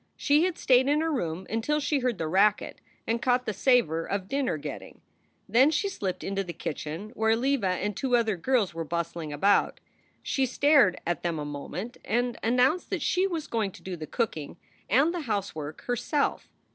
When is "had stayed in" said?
0.45-0.99